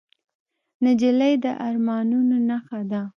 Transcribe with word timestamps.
نجلۍ 0.83 1.33
د 1.43 1.45
ارمانونو 1.67 2.35
نښه 2.49 2.79
ده. 2.91 3.01